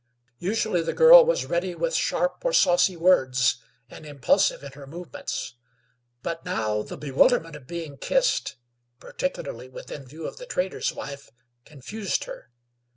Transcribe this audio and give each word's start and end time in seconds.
Usually 0.39 0.81
the 0.81 0.95
girl 0.95 1.23
was 1.23 1.45
ready 1.45 1.75
with 1.75 1.93
sharp 1.93 2.43
or 2.43 2.53
saucy 2.53 2.97
words 2.97 3.57
and 3.87 4.03
impulsive 4.03 4.63
in 4.63 4.71
her 4.71 4.87
movements; 4.87 5.53
but 6.23 6.43
now 6.43 6.81
the 6.81 6.97
bewilderment 6.97 7.55
of 7.55 7.67
being 7.67 7.97
kissed, 7.99 8.55
particularly 8.99 9.69
within 9.69 10.07
view 10.07 10.25
of 10.25 10.37
the 10.37 10.47
trader's 10.47 10.91
wife, 10.91 11.29
confused 11.65 12.23
her. 12.23 12.49